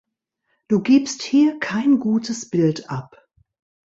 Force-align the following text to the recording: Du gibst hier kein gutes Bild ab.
Du 0.67 0.81
gibst 0.81 1.21
hier 1.21 1.59
kein 1.59 1.99
gutes 1.99 2.49
Bild 2.49 2.89
ab. 2.89 3.27